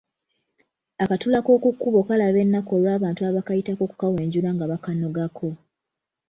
[1.03, 5.49] Akatula k’oku kkubo kalaba ennaku olw’abantu abakayitako okukawenjula nga bakanogako.